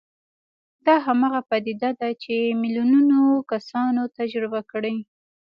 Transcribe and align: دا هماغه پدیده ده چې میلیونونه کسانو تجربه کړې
دا 0.85 0.95
هماغه 1.05 1.41
پدیده 1.49 1.89
ده 1.99 2.09
چې 2.23 2.35
میلیونونه 2.61 3.17
کسانو 3.51 4.01
تجربه 4.17 4.61
کړې 4.71 4.95